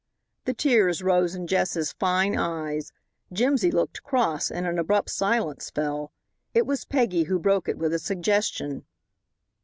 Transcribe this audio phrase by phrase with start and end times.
[0.45, 2.91] The tears rose in Jess's fine eyes.
[3.31, 6.11] Jimsy looked cross, and an abrupt silence fell.
[6.55, 8.87] It was Peggy who broke it with a suggestion.